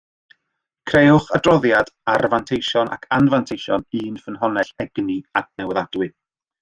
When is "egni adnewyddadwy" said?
4.87-6.11